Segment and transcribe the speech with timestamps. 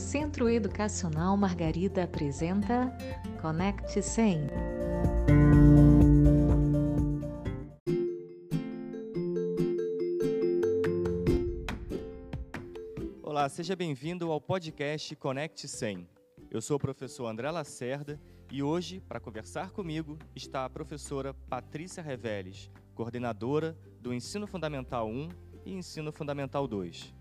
[0.00, 2.90] Centro Educacional Margarida apresenta
[3.40, 4.48] Conect 100.
[13.22, 16.08] Olá, seja bem-vindo ao podcast Conect 100.
[16.50, 18.18] Eu sou o professor André Lacerda
[18.50, 25.28] e hoje, para conversar comigo, está a professora Patrícia Reveles, coordenadora do Ensino Fundamental 1
[25.66, 27.14] e Ensino Fundamental 2.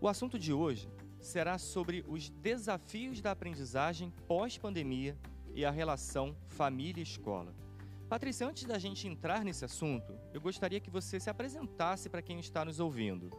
[0.00, 0.88] O assunto de hoje
[1.22, 5.16] será sobre os desafios da aprendizagem pós-pandemia
[5.54, 7.54] e a relação família-escola.
[8.08, 12.38] Patrícia, antes da gente entrar nesse assunto, eu gostaria que você se apresentasse para quem
[12.40, 13.30] está nos ouvindo.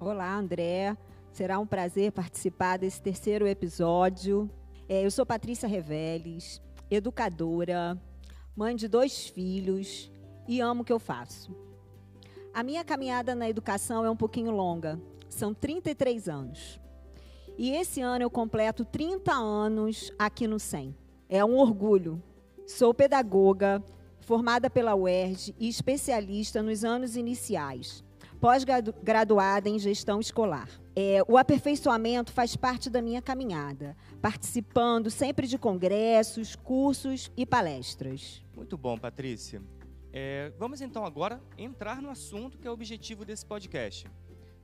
[0.00, 0.96] Olá, André.
[1.30, 4.50] Será um prazer participar desse terceiro episódio.
[4.88, 8.00] É, eu sou Patrícia Reveles, educadora,
[8.56, 10.10] mãe de dois filhos
[10.48, 11.54] e amo o que eu faço.
[12.54, 14.98] A minha caminhada na educação é um pouquinho longa,
[15.28, 16.80] são 33 anos.
[17.58, 20.94] E esse ano eu completo 30 anos aqui no SEM.
[21.28, 22.22] É um orgulho.
[22.64, 23.82] Sou pedagoga,
[24.20, 28.04] formada pela UERJ e especialista nos anos iniciais,
[28.40, 30.68] pós-graduada em gestão escolar.
[30.94, 38.40] É, o aperfeiçoamento faz parte da minha caminhada, participando sempre de congressos, cursos e palestras.
[38.54, 39.60] Muito bom, Patrícia.
[40.12, 44.08] É, vamos então agora entrar no assunto que é o objetivo desse podcast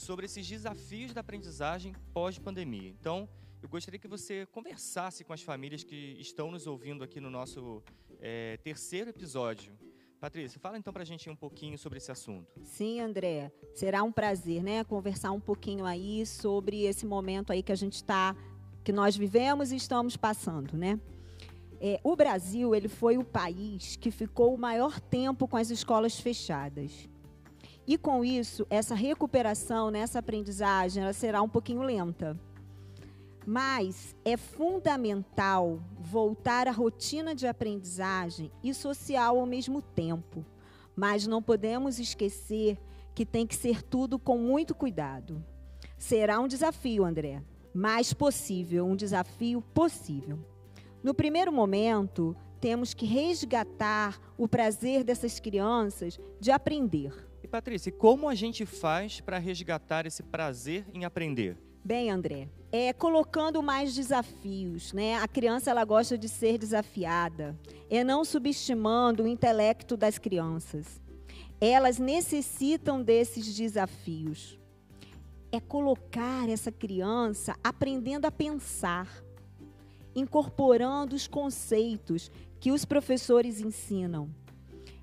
[0.00, 2.88] sobre esses desafios da aprendizagem pós-pandemia.
[2.88, 3.28] Então,
[3.62, 7.82] eu gostaria que você conversasse com as famílias que estão nos ouvindo aqui no nosso
[8.18, 9.78] é, terceiro episódio.
[10.18, 12.46] Patrícia, fala então para a gente um pouquinho sobre esse assunto.
[12.64, 17.72] Sim, André, será um prazer, né, conversar um pouquinho aí sobre esse momento aí que
[17.72, 18.34] a gente está,
[18.82, 20.98] que nós vivemos e estamos passando, né?
[21.78, 26.18] É, o Brasil ele foi o país que ficou o maior tempo com as escolas
[26.18, 27.08] fechadas.
[27.90, 32.38] E com isso, essa recuperação nessa aprendizagem ela será um pouquinho lenta.
[33.44, 40.46] Mas é fundamental voltar à rotina de aprendizagem e social ao mesmo tempo.
[40.94, 42.78] Mas não podemos esquecer
[43.12, 45.44] que tem que ser tudo com muito cuidado.
[45.98, 47.42] Será um desafio, André,
[47.74, 50.38] mas possível, um desafio possível.
[51.02, 57.29] No primeiro momento, temos que resgatar o prazer dessas crianças de aprender.
[57.50, 61.58] Patrícia, como a gente faz para resgatar esse prazer em aprender?
[61.84, 65.16] Bem, André, é colocando mais desafios, né?
[65.16, 67.58] A criança ela gosta de ser desafiada,
[67.90, 71.00] é não subestimando o intelecto das crianças.
[71.60, 74.56] Elas necessitam desses desafios.
[75.50, 79.08] É colocar essa criança aprendendo a pensar,
[80.14, 84.30] incorporando os conceitos que os professores ensinam.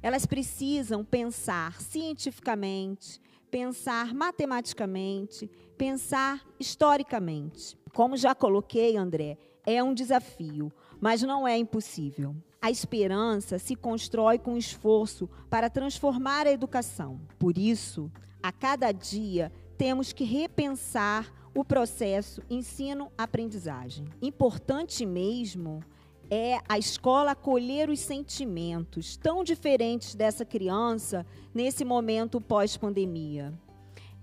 [0.02, 3.20] Elas precisam pensar cientificamente,
[3.50, 7.78] pensar matematicamente, pensar historicamente.
[7.94, 12.36] Como já coloquei, André, é um desafio, mas não é impossível.
[12.62, 17.20] A esperança se constrói com esforço para transformar a educação.
[17.38, 24.06] Por isso, a cada dia temos que repensar o processo ensino-aprendizagem.
[24.22, 25.84] Importante mesmo
[26.30, 33.54] é a escola acolher os sentimentos tão diferentes dessa criança nesse momento pós-pandemia.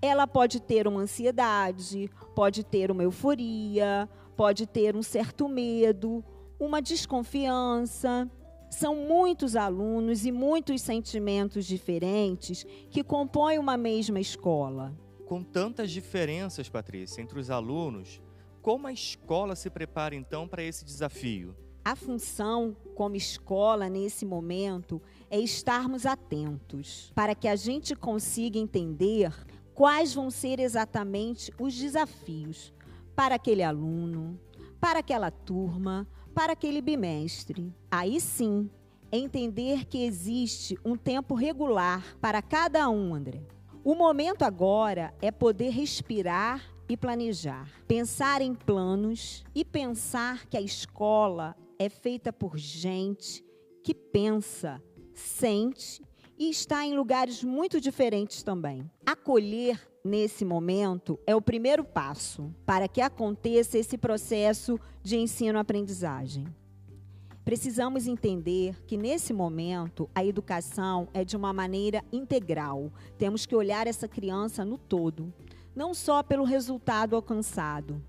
[0.02, 6.22] Ela pode ter uma ansiedade, pode ter uma euforia, pode ter um certo medo,
[6.60, 8.30] uma desconfiança.
[8.70, 14.94] São muitos alunos e muitos sentimentos diferentes que compõem uma mesma escola.
[15.24, 18.20] Com tantas diferenças, Patrícia, entre os alunos,
[18.60, 21.56] como a escola se prepara então para esse desafio?
[21.84, 29.30] A função como escola nesse momento é estarmos atentos para que a gente consiga entender
[29.74, 32.72] quais vão ser exatamente os desafios
[33.14, 34.40] para aquele aluno,
[34.80, 37.70] para aquela turma, para aquele bimestre.
[37.90, 38.70] Aí sim,
[39.12, 43.42] entender que existe um tempo regular para cada um, André.
[43.84, 50.62] O momento agora é poder respirar e planejar, pensar em planos e pensar que a
[50.62, 53.44] escola é feita por gente
[53.82, 54.82] que pensa,
[55.12, 56.02] sente
[56.38, 58.90] e está em lugares muito diferentes também.
[59.06, 66.46] Acolher nesse momento é o primeiro passo para que aconteça esse processo de ensino-aprendizagem.
[67.44, 72.90] Precisamos entender que nesse momento a educação é de uma maneira integral.
[73.18, 75.32] Temos que olhar essa criança no todo,
[75.76, 78.02] não só pelo resultado alcançado,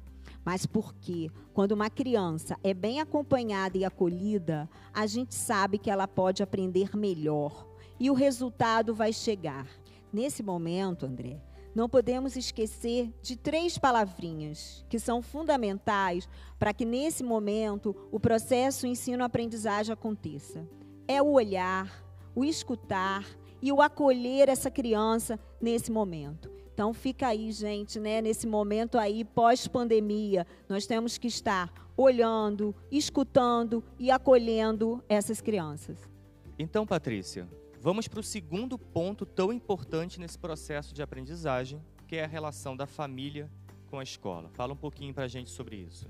[0.46, 6.08] mas porque quando uma criança é bem acompanhada e acolhida, a gente sabe que ela
[6.08, 7.68] pode aprender melhor
[8.00, 9.68] e o resultado vai chegar.
[10.14, 11.42] Nesse momento, André,
[11.74, 18.88] não podemos esquecer de três palavrinhas que são fundamentais para que nesse momento o processo
[18.88, 20.66] ensino-aprendizagem aconteça.
[21.08, 23.26] É o olhar, o escutar
[23.62, 26.55] e o acolher essa criança nesse momento.
[26.76, 33.82] Então fica aí, gente, né, nesse momento aí pós-pandemia, nós temos que estar olhando, escutando
[33.98, 35.98] e acolhendo essas crianças.
[36.60, 37.48] Então, Patrícia,
[37.80, 42.76] vamos para o segundo ponto tão importante nesse processo de aprendizagem, que é a relação
[42.76, 43.50] da família
[43.90, 44.50] com a escola.
[44.50, 46.10] Fala um pouquinho para a gente sobre isso.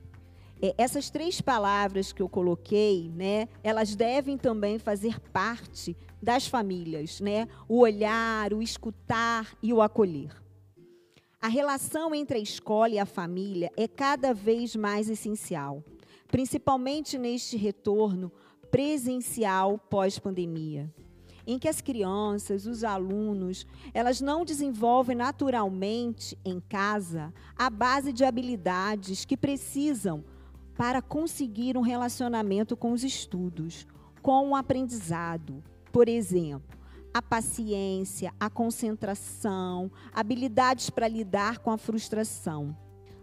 [0.59, 7.21] É, essas três palavras que eu coloquei, né, elas devem também fazer parte das famílias,
[7.21, 7.47] né?
[7.69, 10.44] O olhar, o escutar e o acolher.
[11.45, 15.83] A relação entre a escola e a família é cada vez mais essencial,
[16.27, 18.31] principalmente neste retorno
[18.71, 20.91] presencial pós-pandemia,
[21.45, 28.25] em que as crianças, os alunos, elas não desenvolvem naturalmente em casa a base de
[28.25, 30.25] habilidades que precisam
[30.75, 33.85] para conseguir um relacionamento com os estudos,
[34.19, 35.63] com o aprendizado.
[35.91, 36.74] Por exemplo,
[37.15, 42.75] a paciência, a concentração, habilidades para lidar com a frustração.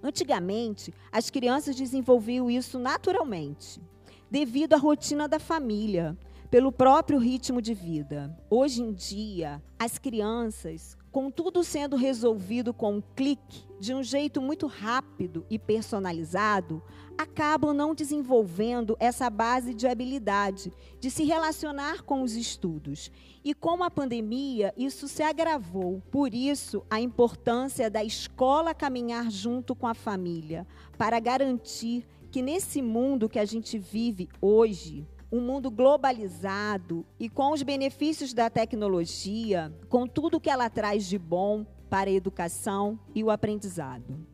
[0.03, 3.83] Antigamente, as crianças desenvolviam isso naturalmente,
[4.31, 6.17] devido à rotina da família,
[6.50, 8.35] pelo próprio ritmo de vida.
[8.49, 14.41] Hoje em dia, as crianças com tudo sendo resolvido com um clique, de um jeito
[14.41, 16.82] muito rápido e personalizado,
[17.19, 23.11] acabam não desenvolvendo essa base de habilidade de se relacionar com os estudos.
[23.44, 26.03] E com a pandemia, isso se agravou.
[26.11, 30.67] Por isso, a importância da escola caminhar junto com a família,
[30.97, 37.52] para garantir que nesse mundo que a gente vive hoje, um mundo globalizado e com
[37.52, 43.25] os benefícios da tecnologia, com tudo que ela traz de bom para a educação e
[43.25, 44.26] o aprendizado.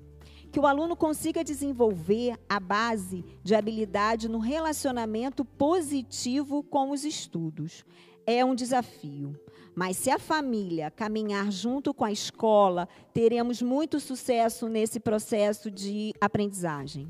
[0.50, 7.84] Que o aluno consiga desenvolver a base de habilidade no relacionamento positivo com os estudos.
[8.26, 9.38] É um desafio.
[9.76, 16.12] Mas se a família caminhar junto com a escola, teremos muito sucesso nesse processo de
[16.20, 17.08] aprendizagem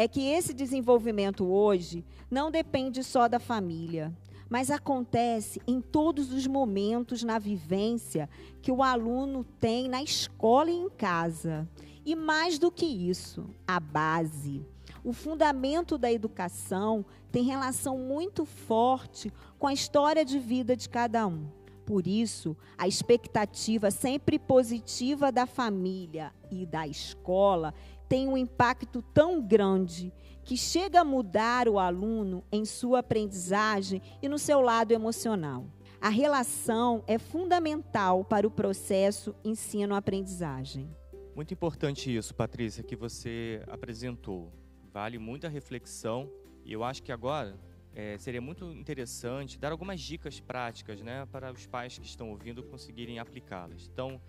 [0.00, 4.10] é que esse desenvolvimento hoje não depende só da família,
[4.48, 8.26] mas acontece em todos os momentos na vivência
[8.62, 11.68] que o aluno tem na escola e em casa.
[12.02, 14.64] E mais do que isso, a base.
[15.04, 21.26] O fundamento da educação tem relação muito forte com a história de vida de cada
[21.26, 21.46] um.
[21.90, 27.74] Por isso, a expectativa sempre positiva da família e da escola
[28.08, 30.12] tem um impacto tão grande
[30.44, 35.66] que chega a mudar o aluno em sua aprendizagem e no seu lado emocional.
[36.00, 40.88] A relação é fundamental para o processo ensino-aprendizagem.
[41.34, 44.52] Muito importante isso, Patrícia, que você apresentou.
[44.92, 46.30] Vale muita reflexão
[46.64, 47.58] e eu acho que agora
[47.94, 52.62] é, seria muito interessante dar algumas dicas práticas né, para os pais que estão ouvindo
[52.62, 53.88] conseguirem aplicá-las.
[53.92, 54.20] Então,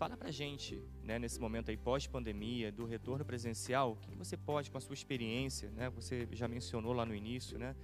[0.00, 4.70] Fala pra gente, né, nesse momento aí pós-pandemia, do retorno presencial, o que você pode,
[4.70, 7.76] com a sua experiência, né, você já mencionou lá no início, né,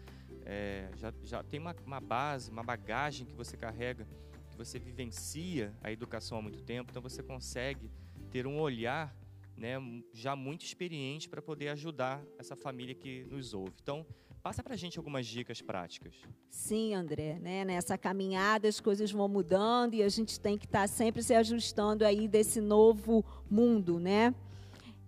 [0.47, 4.09] é, já, já tem uma, uma base, uma bagagem que você carrega,
[4.49, 7.91] que você vivencia a educação há muito tempo, então você consegue
[8.31, 9.15] ter um olhar
[9.55, 9.75] né,
[10.15, 13.75] já muito experiente para poder ajudar essa família que nos ouve.
[13.83, 14.07] Então,
[14.47, 16.15] Passa para a gente algumas dicas práticas.
[16.49, 17.37] Sim, André.
[17.43, 17.65] Né?
[17.65, 21.35] Nessa caminhada as coisas vão mudando e a gente tem que estar tá sempre se
[21.35, 24.33] ajustando aí desse novo mundo, né?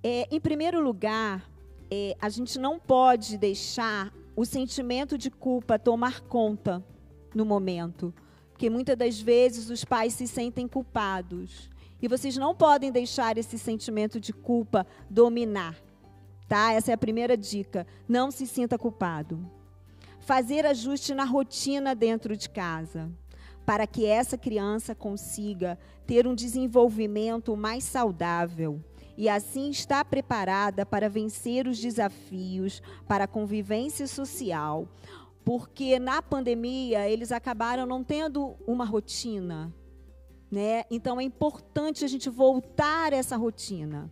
[0.03, 1.49] É, em primeiro lugar,
[1.89, 6.85] é, a gente não pode deixar o sentimento de culpa tomar conta
[7.33, 8.13] no momento,
[8.51, 11.71] porque muitas das vezes os pais se sentem culpados
[12.03, 15.77] e vocês não podem deixar esse sentimento de culpa dominar
[16.49, 16.73] tá?
[16.73, 17.87] Essa é a primeira dica.
[18.09, 19.39] Não se sinta culpado.
[20.21, 23.11] Fazer ajuste na rotina dentro de casa,
[23.65, 28.83] para que essa criança consiga ter um desenvolvimento mais saudável
[29.17, 34.89] e assim estar preparada para vencer os desafios, para a convivência social,
[35.45, 39.75] porque na pandemia eles acabaram não tendo uma rotina,
[40.51, 40.85] né?
[40.91, 44.11] Então é importante a gente voltar essa rotina.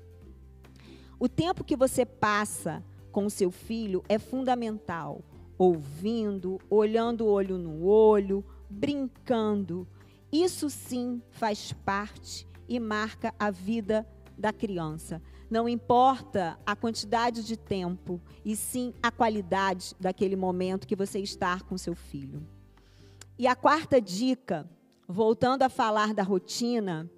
[1.19, 5.23] O tempo que você passa com o seu filho é fundamental.
[5.57, 9.89] Ouvindo, olhando olho no olho, brincando.
[10.31, 14.07] Isso sim faz parte e marca a vida
[14.37, 15.23] da criança.
[15.49, 21.61] Não importa a quantidade de tempo, e sim a qualidade daquele momento que você está
[21.61, 22.47] com seu filho.
[23.39, 24.69] E a quarta dica,
[25.09, 27.09] voltando a falar da rotina,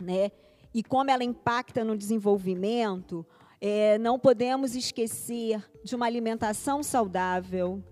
[0.00, 0.30] né?
[0.72, 3.26] E como ela impacta no desenvolvimento,
[3.60, 7.82] é, não podemos esquecer de uma alimentação saudável,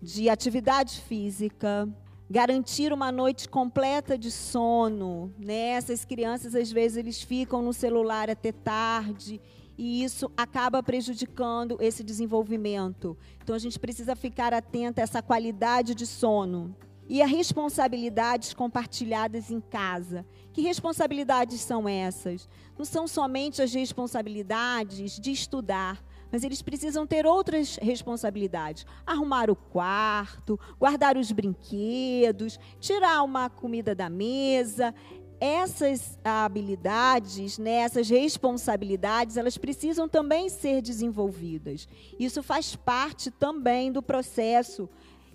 [0.00, 1.88] de atividade física,
[2.30, 5.34] garantir uma noite completa de sono.
[5.38, 5.70] Né?
[5.70, 9.40] Essas crianças, às vezes, eles ficam no celular até tarde
[9.76, 13.16] e isso acaba prejudicando esse desenvolvimento.
[13.42, 16.74] Então, a gente precisa ficar atento a essa qualidade de sono.
[17.08, 20.26] E a responsabilidades compartilhadas em casa.
[20.52, 22.46] Que responsabilidades são essas?
[22.76, 29.56] Não são somente as responsabilidades de estudar, mas eles precisam ter outras responsabilidades: arrumar o
[29.56, 34.94] quarto, guardar os brinquedos, tirar uma comida da mesa.
[35.40, 41.88] Essas habilidades, né, essas responsabilidades, elas precisam também ser desenvolvidas.
[42.18, 44.90] Isso faz parte também do processo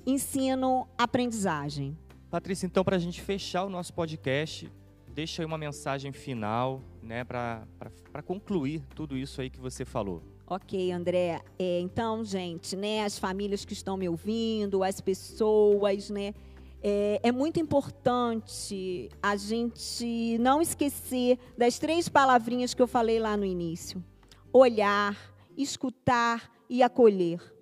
[0.05, 1.97] ensino-aprendizagem.
[2.29, 4.71] Patrícia, então, para a gente fechar o nosso podcast,
[5.07, 10.23] deixa aí uma mensagem final né, para concluir tudo isso aí que você falou.
[10.47, 11.41] Ok, André.
[11.57, 16.33] É, então, gente, né, as famílias que estão me ouvindo, as pessoas, né,
[16.81, 23.37] é, é, muito importante a gente não esquecer das três palavrinhas que eu falei lá
[23.37, 24.03] no início:
[24.51, 25.17] olhar,
[25.55, 27.52] escutar e acolher.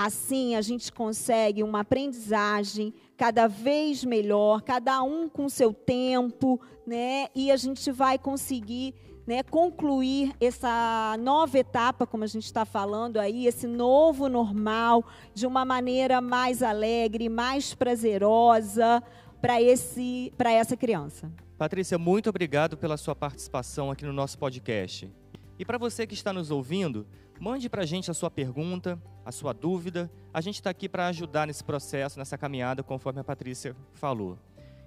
[0.00, 7.26] Assim, a gente consegue uma aprendizagem cada vez melhor, cada um com seu tempo, né?
[7.34, 8.94] E a gente vai conseguir
[9.26, 15.48] né, concluir essa nova etapa, como a gente está falando aí, esse novo normal, de
[15.48, 19.02] uma maneira mais alegre, mais prazerosa
[19.40, 21.28] para esse para essa criança.
[21.58, 25.12] Patrícia, muito obrigado pela sua participação aqui no nosso podcast.
[25.58, 27.04] E para você que está nos ouvindo,
[27.40, 30.10] mande para a gente a sua pergunta, a sua dúvida.
[30.32, 34.38] A gente está aqui para ajudar nesse processo, nessa caminhada, conforme a Patrícia falou.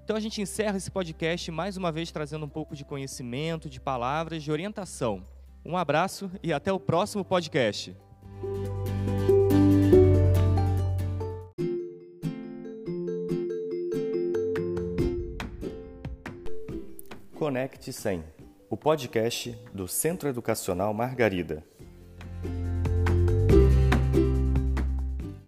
[0.04, 3.80] Então a gente encerra esse podcast mais uma vez trazendo um pouco de conhecimento, de
[3.80, 5.24] palavras, de orientação.
[5.64, 7.96] Um abraço e até o próximo podcast.
[17.36, 18.24] Conecte 100,
[18.70, 21.66] o podcast do Centro Educacional Margarida.